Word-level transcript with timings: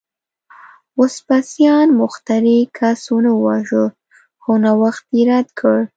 وسپاسیان 0.99 1.87
مخترع 2.01 2.59
کس 2.77 3.01
ونه 3.13 3.33
واژه، 3.43 3.85
خو 4.41 4.51
نوښت 4.63 5.05
یې 5.15 5.23
رد 5.29 5.47
کړ 5.59 5.77